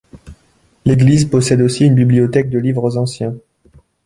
[0.83, 3.35] L'église possède aussi une bibliothèque de livres anciens.